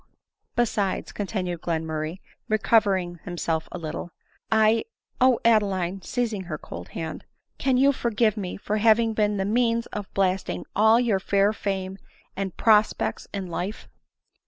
"Besides," 0.55 1.11
continued 1.11 1.61
Glenmurray, 1.61 2.21
recovering 2.49 3.19
himself 3.23 3.69
a 3.71 3.77
little," 3.77 4.09
I— 4.67 4.85
O 5.21 5.39
Adeline!" 5.45 6.01
seizing 6.01 6.45
her 6.45 6.57
cold 6.57 6.87
hand, 6.97 7.21
M 7.21 7.29
can 7.59 7.77
you 7.77 7.91
forgive 7.91 8.35
me 8.35 8.57
for 8.57 8.77
having 8.77 9.13
been 9.13 9.37
the 9.37 9.45
means 9.45 9.85
of 9.93 10.11
blasting 10.15 10.65
all 10.75 10.99
your 10.99 11.19
fair 11.19 11.53
fame 11.53 11.99
and 12.35 12.57
prospects 12.57 13.27
in 13.31 13.45
life 13.45 13.87